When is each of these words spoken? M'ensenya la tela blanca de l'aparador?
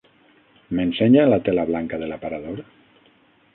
M'ensenya 0.77 1.27
la 1.33 1.39
tela 1.49 1.67
blanca 1.71 2.01
de 2.05 2.11
l'aparador? 2.13 2.67